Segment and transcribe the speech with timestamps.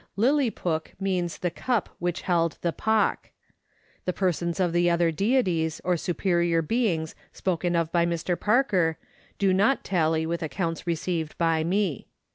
[0.17, 3.29] "Lillipook" means the cup which held the pock.
[4.05, 8.35] The personages of the other Deities or Superior Beings spoken of by Mr.
[8.35, 8.97] Parker
[9.37, 12.07] do not tally with accounts received by me.